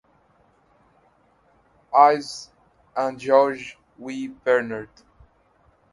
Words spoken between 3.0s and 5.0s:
George W. Bernard.